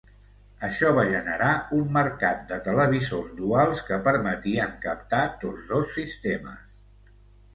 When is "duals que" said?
3.41-3.99